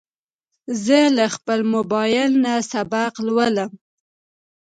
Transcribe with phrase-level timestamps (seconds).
[0.83, 3.71] زه له خپل موبایل نه سبق لولم.